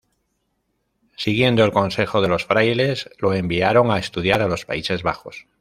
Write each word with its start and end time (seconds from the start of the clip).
Siguiendo 1.15 1.63
el 1.63 1.71
consejo 1.71 2.21
de 2.21 2.27
los 2.27 2.47
frailes, 2.47 3.07
lo 3.19 3.35
enviaron 3.35 3.91
a 3.91 3.99
estudiar 3.99 4.41
a 4.41 4.47
los 4.47 4.65
Países 4.65 5.03
Bajos. 5.03 5.45